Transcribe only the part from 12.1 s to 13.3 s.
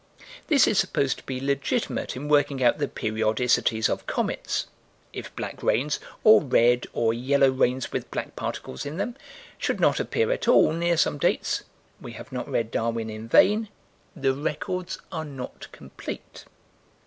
have not read Darwin in